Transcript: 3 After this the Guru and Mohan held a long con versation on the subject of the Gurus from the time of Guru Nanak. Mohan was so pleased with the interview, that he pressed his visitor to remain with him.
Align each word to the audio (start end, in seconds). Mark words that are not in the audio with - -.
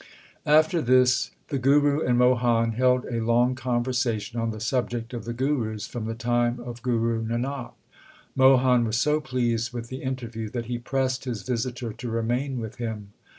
3 0.45 0.53
After 0.53 0.81
this 0.81 1.29
the 1.49 1.59
Guru 1.59 2.01
and 2.03 2.17
Mohan 2.17 2.71
held 2.71 3.05
a 3.05 3.19
long 3.23 3.53
con 3.53 3.83
versation 3.83 4.41
on 4.41 4.49
the 4.49 4.59
subject 4.59 5.13
of 5.13 5.25
the 5.25 5.31
Gurus 5.31 5.85
from 5.85 6.05
the 6.05 6.15
time 6.15 6.59
of 6.59 6.81
Guru 6.81 7.23
Nanak. 7.23 7.73
Mohan 8.35 8.83
was 8.85 8.97
so 8.97 9.21
pleased 9.21 9.71
with 9.73 9.89
the 9.89 10.01
interview, 10.01 10.49
that 10.49 10.65
he 10.65 10.79
pressed 10.79 11.25
his 11.25 11.43
visitor 11.43 11.93
to 11.93 12.09
remain 12.09 12.59
with 12.59 12.77
him. 12.77 13.09